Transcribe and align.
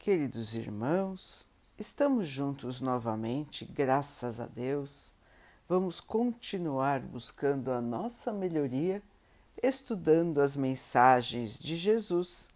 Queridos 0.00 0.54
irmãos, 0.54 1.46
estamos 1.78 2.26
juntos 2.26 2.80
novamente, 2.80 3.66
graças 3.66 4.40
a 4.40 4.46
Deus. 4.46 5.12
Vamos 5.68 6.00
continuar 6.00 7.00
buscando 7.00 7.70
a 7.70 7.82
nossa 7.82 8.32
melhoria, 8.32 9.02
estudando 9.62 10.40
as 10.40 10.56
mensagens 10.56 11.58
de 11.58 11.76
Jesus, 11.76 12.48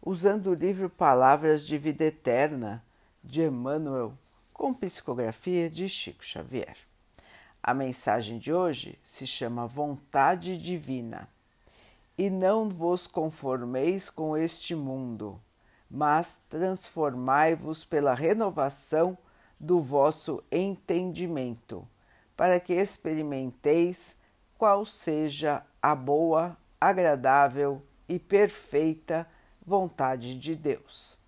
usando 0.00 0.50
o 0.50 0.54
livro 0.54 0.88
Palavras 0.88 1.66
de 1.66 1.76
Vida 1.76 2.04
Eterna 2.04 2.80
de 3.20 3.42
Emmanuel, 3.42 4.16
com 4.52 4.72
psicografia 4.72 5.68
de 5.68 5.88
Chico 5.88 6.24
Xavier. 6.24 6.76
A 7.60 7.74
mensagem 7.74 8.38
de 8.38 8.52
hoje 8.52 8.96
se 9.02 9.26
chama 9.26 9.66
Vontade 9.66 10.56
Divina. 10.56 11.28
E 12.16 12.30
não 12.30 12.68
vos 12.68 13.08
conformeis 13.08 14.08
com 14.08 14.36
este 14.36 14.76
mundo 14.76 15.40
mas 15.92 16.40
transformai-vos 16.48 17.84
pela 17.84 18.14
renovação 18.14 19.18
do 19.60 19.78
vosso 19.78 20.42
entendimento, 20.50 21.86
para 22.34 22.58
que 22.58 22.72
experimenteis 22.72 24.16
qual 24.56 24.86
seja 24.86 25.62
a 25.82 25.94
boa, 25.94 26.56
agradável 26.80 27.82
e 28.08 28.18
perfeita 28.18 29.28
vontade 29.64 30.38
de 30.38 30.56
Deus. 30.56 31.20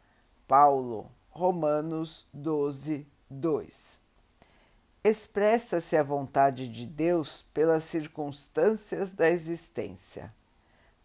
Paulo, 0.48 1.10
Romanos 1.28 2.26
12, 2.32 3.06
2. 3.28 4.00
Expressa-se 5.04 5.94
a 5.98 6.02
vontade 6.02 6.68
de 6.68 6.86
Deus 6.86 7.42
pelas 7.52 7.84
circunstâncias 7.84 9.12
da 9.12 9.28
existência. 9.28 10.32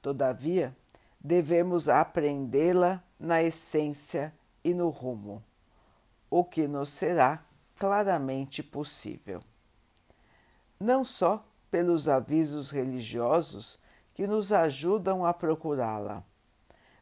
Todavia, 0.02 0.74
devemos 1.20 1.90
aprendê-la 1.90 3.04
na 3.20 3.44
essência 3.44 4.34
e 4.64 4.74
no 4.74 4.90
rumo, 4.90 5.44
o 6.30 6.44
que 6.44 6.68
nos 6.68 6.90
será 6.90 7.44
claramente 7.78 8.64
possível. 8.64 9.42
Não 10.80 11.04
só 11.04 11.46
pelos 11.70 12.08
avisos 12.08 12.72
religiosos 12.72 13.80
que 14.14 14.26
nos 14.26 14.54
ajudam 14.54 15.26
a 15.26 15.34
procurá-la, 15.34 16.24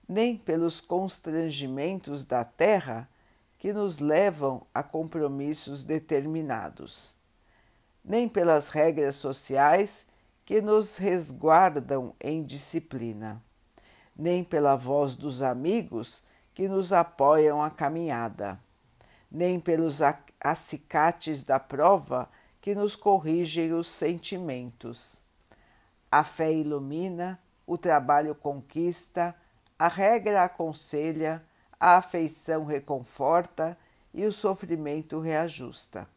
nem 0.08 0.36
pelos 0.36 0.82
constrangimentos 0.82 2.26
da 2.26 2.44
terra 2.44 3.10
que 3.60 3.74
nos 3.74 4.00
levam 4.00 4.66
a 4.74 4.82
compromissos 4.82 5.84
determinados, 5.84 7.16
nem 8.04 8.28
pelas 8.28 8.70
regras 8.70 9.16
sociais 9.16 10.08
que 10.46 10.62
nos 10.62 10.98
resguardam 10.98 12.16
em 12.22 12.44
disciplina 12.44 13.44
nem 14.18 14.44
pela 14.44 14.76
voz 14.76 15.16
dos 15.16 15.42
amigos 15.42 16.24
que 16.54 16.68
nos 16.68 16.92
apoiam 16.92 17.62
a 17.62 17.70
caminhada, 17.70 18.60
nem 19.30 19.60
pelos 19.60 20.02
acicates 20.42 21.44
da 21.44 21.60
prova 21.60 22.28
que 22.60 22.74
nos 22.74 22.96
corrigem 22.96 23.74
os 23.74 23.88
sentimentos. 23.88 25.22
A 26.12 26.24
fé 26.24 26.52
ilumina, 26.52 27.40
o 27.66 27.78
trabalho 27.78 28.34
conquista, 28.34 29.36
a 29.78 29.88
regra 29.88 30.44
aconselha, 30.44 31.44
a 31.80 31.98
afeição 31.98 32.66
reconforta 32.66 33.78
e 34.14 34.26
o 34.26 34.32
sofrimento 34.32 35.20
reajusta. 35.20 36.08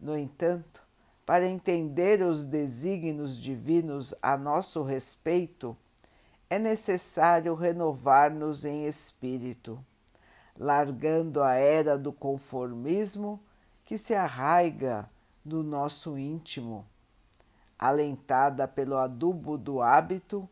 No 0.00 0.18
entanto, 0.18 0.82
para 1.24 1.46
entender 1.46 2.22
os 2.22 2.44
desígnios 2.44 3.36
divinos 3.36 4.14
a 4.20 4.36
nosso 4.36 4.82
respeito, 4.82 5.76
é 6.48 6.58
necessário 6.58 7.54
renovar-nos 7.54 8.64
em 8.64 8.86
espírito, 8.86 9.84
largando 10.56 11.42
a 11.42 11.54
era 11.54 11.98
do 11.98 12.12
conformismo 12.12 13.40
que 13.84 13.98
se 13.98 14.14
arraiga 14.14 15.08
no 15.44 15.62
nosso 15.62 16.18
íntimo, 16.18 16.86
alentada 17.78 18.66
pelo 18.66 18.96
adubo 18.96 19.58
do 19.58 19.82
hábito 19.82 20.48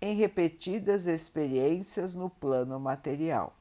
em 0.00 0.16
repetidas 0.16 1.06
experiências 1.06 2.14
no 2.14 2.28
plano 2.28 2.78
material. 2.80 3.54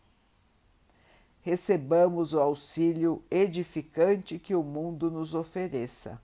Recebamos 1.42 2.34
o 2.34 2.40
auxílio 2.40 3.24
edificante 3.30 4.38
que 4.38 4.54
o 4.54 4.64
mundo 4.64 5.10
nos 5.10 5.34
ofereça, 5.34 6.22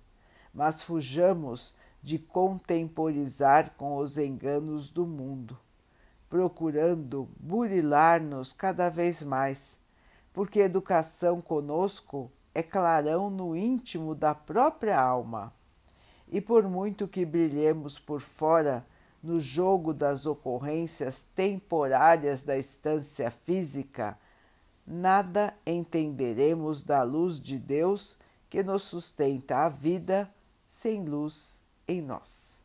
mas 0.53 0.83
fujamos 0.83 1.75
de 2.01 2.19
contemporizar 2.19 3.71
com 3.75 3.97
os 3.97 4.17
enganos 4.17 4.89
do 4.89 5.05
mundo, 5.05 5.57
procurando 6.29 7.27
burilar-nos 7.39 8.53
cada 8.53 8.89
vez 8.89 9.23
mais, 9.23 9.79
porque 10.31 10.59
educação 10.59 11.41
conosco 11.41 12.31
é 12.53 12.61
clarão 12.63 13.29
no 13.29 13.55
íntimo 13.55 14.15
da 14.15 14.33
própria 14.33 14.99
alma. 14.99 15.53
E 16.29 16.41
por 16.41 16.63
muito 16.63 17.07
que 17.07 17.25
brilhemos 17.25 17.97
por 17.99 18.21
fora 18.21 18.85
no 19.21 19.39
jogo 19.39 19.93
das 19.93 20.25
ocorrências 20.25 21.25
temporárias 21.35 22.43
da 22.43 22.57
estância 22.57 23.31
física, 23.31 24.17
nada 24.85 25.53
entenderemos 25.65 26.83
da 26.83 27.03
luz 27.03 27.39
de 27.39 27.57
Deus 27.57 28.17
que 28.49 28.63
nos 28.63 28.83
sustenta 28.83 29.65
a 29.65 29.69
vida 29.69 30.29
sem 30.67 31.03
luz 31.03 31.65
em 31.87 32.01
nós. 32.01 32.63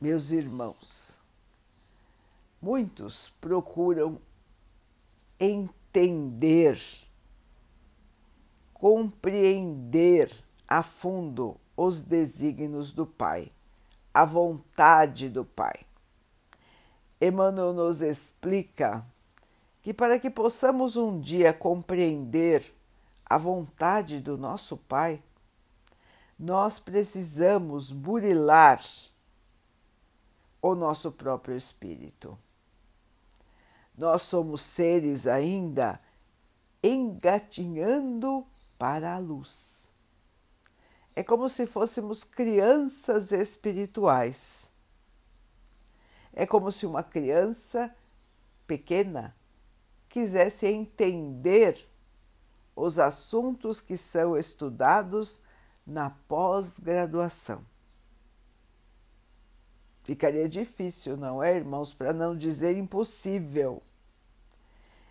Meus 0.00 0.32
irmãos, 0.32 1.22
muitos 2.60 3.28
procuram 3.40 4.18
entender, 5.38 6.80
compreender 8.74 10.30
a 10.66 10.82
fundo 10.82 11.56
os 11.76 12.02
desígnios 12.02 12.92
do 12.92 13.06
Pai, 13.06 13.50
a 14.12 14.24
vontade 14.24 15.28
do 15.28 15.44
Pai. 15.44 15.80
Emmanuel 17.20 17.72
nos 17.72 18.00
explica 18.00 19.04
que 19.82 19.92
para 19.92 20.18
que 20.18 20.30
possamos 20.30 20.96
um 20.96 21.20
dia 21.20 21.52
compreender 21.52 22.74
a 23.24 23.36
vontade 23.36 24.20
do 24.20 24.36
nosso 24.36 24.76
Pai, 24.76 25.22
nós 26.40 26.78
precisamos 26.78 27.92
burilar 27.92 28.82
o 30.62 30.74
nosso 30.74 31.12
próprio 31.12 31.54
espírito. 31.54 32.38
Nós 33.94 34.22
somos 34.22 34.62
seres 34.62 35.26
ainda 35.26 36.00
engatinhando 36.82 38.46
para 38.78 39.16
a 39.16 39.18
luz. 39.18 39.92
É 41.14 41.22
como 41.22 41.46
se 41.46 41.66
fôssemos 41.66 42.24
crianças 42.24 43.32
espirituais. 43.32 44.72
É 46.32 46.46
como 46.46 46.72
se 46.72 46.86
uma 46.86 47.02
criança 47.02 47.94
pequena 48.66 49.36
quisesse 50.08 50.66
entender 50.66 51.86
os 52.74 52.98
assuntos 52.98 53.82
que 53.82 53.98
são 53.98 54.38
estudados 54.38 55.42
na 55.90 56.10
pós-graduação. 56.28 57.64
Ficaria 60.04 60.48
difícil, 60.48 61.16
não 61.16 61.42
é, 61.42 61.56
irmãos, 61.56 61.92
para 61.92 62.12
não 62.12 62.36
dizer 62.36 62.76
impossível. 62.76 63.82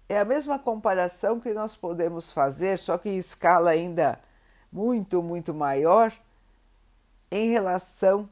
É 0.07 0.19
a 0.19 0.25
mesma 0.25 0.57
comparação 0.57 1.39
que 1.39 1.53
nós 1.53 1.75
podemos 1.75 2.31
fazer, 2.31 2.78
só 2.78 2.97
que 2.97 3.09
em 3.09 3.18
escala 3.18 3.72
ainda 3.72 4.19
muito, 4.72 5.22
muito 5.22 5.53
maior, 5.53 6.13
em 7.29 7.51
relação 7.51 8.29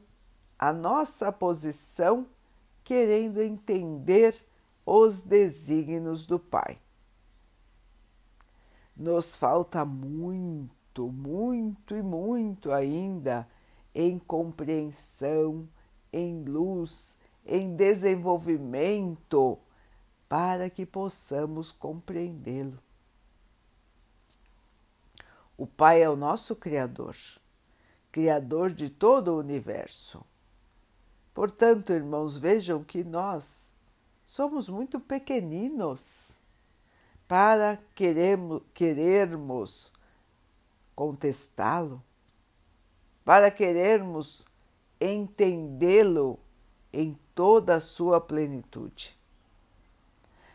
à 0.58 0.72
nossa 0.72 1.30
posição 1.30 2.26
querendo 2.82 3.42
entender 3.42 4.34
os 4.86 5.22
desígnios 5.22 6.24
do 6.24 6.38
Pai. 6.38 6.78
Nos 8.96 9.36
falta 9.36 9.84
muito 9.84 10.77
muito, 11.06 11.94
muito 11.94 11.94
e 11.94 12.02
muito 12.02 12.72
ainda 12.72 13.48
em 13.94 14.18
compreensão, 14.18 15.68
em 16.12 16.42
luz, 16.44 17.16
em 17.46 17.76
desenvolvimento, 17.76 19.58
para 20.28 20.68
que 20.68 20.84
possamos 20.84 21.72
compreendê-lo. 21.72 22.78
O 25.56 25.66
Pai 25.66 26.02
é 26.02 26.10
o 26.10 26.16
nosso 26.16 26.54
Criador, 26.54 27.16
Criador 28.12 28.72
de 28.72 28.90
todo 28.90 29.32
o 29.32 29.38
universo. 29.38 30.24
Portanto, 31.34 31.92
irmãos, 31.92 32.36
vejam 32.36 32.84
que 32.84 33.02
nós 33.02 33.74
somos 34.24 34.68
muito 34.68 35.00
pequeninos 35.00 36.38
para 37.26 37.78
queremos, 37.94 38.62
querermos 38.72 39.92
contestá-lo, 40.98 42.02
para 43.24 43.52
querermos 43.52 44.44
entendê-lo 45.00 46.40
em 46.92 47.16
toda 47.36 47.76
a 47.76 47.80
sua 47.80 48.20
plenitude. 48.20 49.16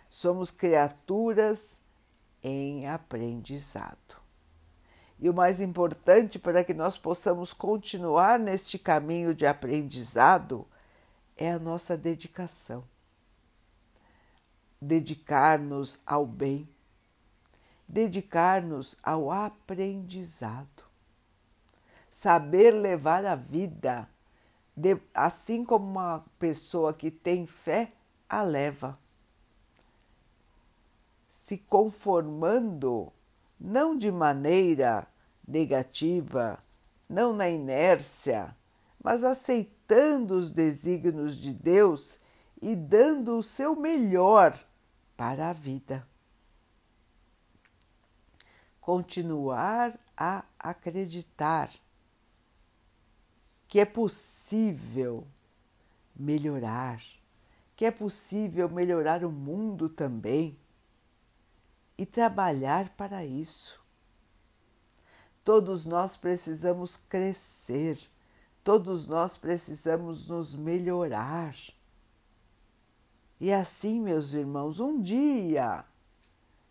Somos 0.09 0.51
criaturas 0.51 1.79
em 2.43 2.89
aprendizado. 2.89 4.17
E 5.17 5.29
o 5.29 5.33
mais 5.33 5.61
importante 5.61 6.37
para 6.37 6.61
que 6.61 6.73
nós 6.73 6.97
possamos 6.97 7.53
continuar 7.53 8.37
neste 8.37 8.77
caminho 8.77 9.33
de 9.33 9.45
aprendizado 9.45 10.67
é 11.37 11.53
a 11.53 11.59
nossa 11.59 11.95
dedicação. 11.95 12.83
Dedicar-nos 14.81 16.01
ao 16.05 16.25
bem, 16.25 16.67
dedicar-nos 17.87 18.95
ao 19.03 19.31
aprendizado, 19.31 20.83
saber 22.09 22.71
levar 22.71 23.25
a 23.25 23.35
vida, 23.35 24.09
assim 25.13 25.63
como 25.63 25.85
uma 25.85 26.23
pessoa 26.39 26.93
que 26.93 27.11
tem 27.11 27.45
fé 27.45 27.91
a 28.29 28.41
leva, 28.41 28.97
se 31.29 31.57
conformando 31.57 33.11
não 33.59 33.97
de 33.97 34.11
maneira 34.11 35.07
negativa, 35.47 36.57
não 37.09 37.33
na 37.33 37.49
inércia, 37.49 38.55
mas 39.03 39.23
aceitando 39.23 40.35
os 40.35 40.51
desígnios 40.51 41.35
de 41.35 41.53
Deus 41.53 42.19
e 42.61 42.75
dando 42.75 43.37
o 43.37 43.43
seu 43.43 43.75
melhor 43.75 44.57
para 45.17 45.49
a 45.49 45.53
vida. 45.53 46.07
Continuar 48.83 49.97
a 50.17 50.43
acreditar 50.59 51.71
que 53.65 53.79
é 53.79 53.85
possível 53.85 55.25
melhorar, 56.13 57.01
que 57.77 57.85
é 57.85 57.91
possível 57.91 58.67
melhorar 58.67 59.23
o 59.23 59.31
mundo 59.31 59.87
também 59.87 60.59
e 61.97 62.05
trabalhar 62.05 62.89
para 62.89 63.25
isso. 63.25 63.81
Todos 65.45 65.85
nós 65.85 66.17
precisamos 66.17 66.97
crescer, 66.97 67.97
todos 68.65 69.07
nós 69.07 69.37
precisamos 69.37 70.27
nos 70.27 70.53
melhorar. 70.53 71.55
E 73.39 73.53
assim, 73.53 74.01
meus 74.01 74.33
irmãos, 74.33 74.81
um 74.81 75.01
dia 75.01 75.85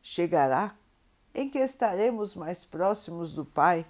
chegará 0.03 0.77
em 1.35 1.49
que 1.49 1.59
estaremos 1.59 2.35
mais 2.35 2.65
próximos 2.65 3.35
do 3.35 3.45
Pai 3.45 3.87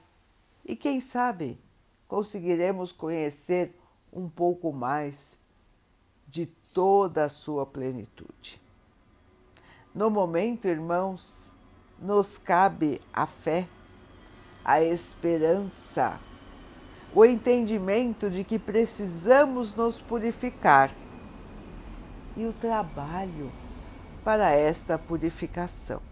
e, 0.65 0.77
quem 0.77 1.01
sabe, 1.01 1.59
conseguiremos 2.07 2.93
conhecer 2.93 3.75
um 4.13 4.29
pouco 4.29 4.73
mais 4.73 5.39
de 6.29 6.47
toda 6.47 7.25
a 7.25 7.29
sua 7.29 7.67
plenitude. 7.67 8.61
No 9.95 10.11
momento, 10.11 10.69
irmãos, 10.69 11.53
nos 11.99 12.39
cabe 12.39 13.01
a 13.13 13.27
fé 13.27 13.69
a 14.65 14.83
esperança, 14.83 16.21
o 17.15 17.25
entendimento 17.25 18.31
de 18.31 18.45
que 18.45 18.59
precisamos 18.59 19.75
nos 19.75 20.01
purificar 20.01 20.91
e 22.37 22.47
o 22.47 22.53
trabalho 22.53 23.51
para 24.25 24.53
esta 24.53 24.97
purificação. 24.97 26.12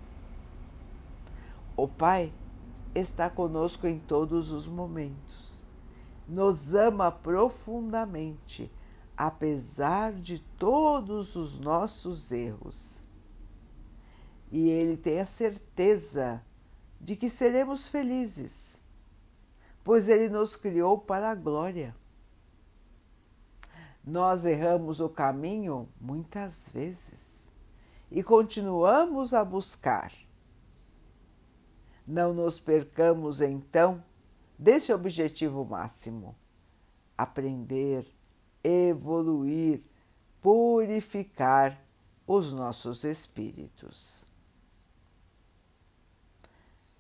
O 1.82 1.88
Pai 1.88 2.31
está 2.94 3.31
conosco 3.31 3.87
em 3.87 3.99
todos 3.99 4.50
os 4.50 4.69
momentos, 4.69 5.65
nos 6.29 6.75
ama 6.75 7.11
profundamente, 7.11 8.71
apesar 9.17 10.12
de 10.12 10.41
todos 10.59 11.37
os 11.37 11.59
nossos 11.59 12.32
erros. 12.32 13.06
E 14.53 14.69
Ele 14.69 14.94
tem 14.94 15.21
a 15.21 15.25
certeza 15.25 16.44
de 17.00 17.17
que 17.17 17.31
seremos 17.31 17.88
felizes, 17.88 18.83
pois 19.83 20.06
Ele 20.06 20.29
nos 20.29 20.56
criou 20.56 20.99
para 20.99 21.31
a 21.31 21.35
glória. 21.35 21.97
Nós 24.05 24.44
erramos 24.44 25.00
o 25.00 25.09
caminho 25.09 25.88
muitas 25.99 26.69
vezes 26.69 27.50
e 28.11 28.23
continuamos 28.23 29.33
a 29.33 29.43
buscar. 29.43 30.12
Não 32.11 32.35
nos 32.35 32.59
percamos 32.59 33.41
então 33.41 34.03
desse 34.59 34.93
objetivo 34.93 35.65
máximo: 35.65 36.35
aprender, 37.17 38.05
evoluir, 38.65 39.81
purificar 40.43 41.81
os 42.27 42.53
nossos 42.53 43.05
espíritos. 43.05 44.27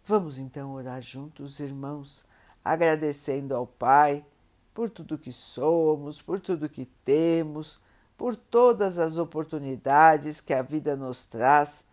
Vamos 0.06 0.38
então 0.38 0.74
orar 0.74 1.02
juntos, 1.02 1.58
irmãos, 1.58 2.24
agradecendo 2.64 3.56
ao 3.56 3.66
Pai 3.66 4.24
por 4.72 4.88
tudo 4.88 5.18
que 5.18 5.32
somos, 5.32 6.22
por 6.22 6.38
tudo 6.38 6.68
que 6.68 6.84
temos, 6.84 7.80
por 8.16 8.36
todas 8.36 8.96
as 8.96 9.18
oportunidades 9.18 10.40
que 10.40 10.54
a 10.54 10.62
vida 10.62 10.94
nos 10.94 11.26
traz 11.26 11.84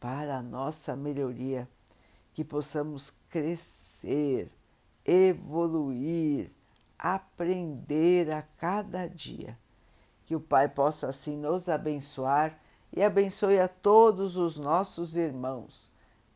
para 0.00 0.38
a 0.38 0.42
nossa 0.42 0.96
melhoria, 0.96 1.68
que 2.32 2.44
possamos 2.44 3.10
crescer, 3.28 4.50
evoluir, 5.04 6.50
aprender 6.98 8.30
a 8.30 8.42
cada 8.42 9.06
dia. 9.06 9.58
Que 10.24 10.36
o 10.36 10.40
Pai 10.40 10.68
possa 10.68 11.08
assim 11.08 11.36
nos 11.36 11.68
abençoar 11.68 12.58
e 12.92 13.02
abençoe 13.02 13.58
a 13.58 13.68
todos 13.68 14.36
os 14.36 14.58
nossos 14.58 15.16
irmãos 15.16 15.92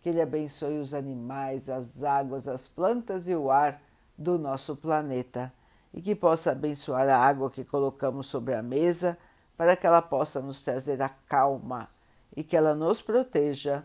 que 0.07 0.11
Ele 0.11 0.23
abençoe 0.23 0.79
os 0.79 0.95
animais, 0.95 1.69
as 1.69 2.05
águas, 2.05 2.47
as 2.47 2.69
plantas 2.69 3.29
e 3.29 3.35
o 3.35 3.51
ar 3.51 3.83
do 4.17 4.39
nosso 4.39 4.77
planeta 4.77 5.53
e 5.93 6.01
que 6.01 6.15
possa 6.15 6.53
abençoar 6.53 7.09
a 7.09 7.19
água 7.19 7.51
que 7.51 7.65
colocamos 7.65 8.27
sobre 8.29 8.55
a 8.55 8.63
mesa 8.63 9.19
para 9.57 9.75
que 9.75 9.85
ela 9.85 10.01
possa 10.01 10.41
nos 10.41 10.63
trazer 10.63 11.03
a 11.03 11.09
calma 11.09 11.89
e 12.37 12.45
que 12.45 12.57
ela 12.57 12.73
nos 12.73 13.03
proteja 13.03 13.85